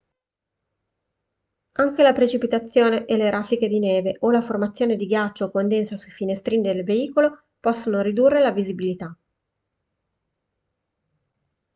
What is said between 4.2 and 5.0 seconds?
o la formazione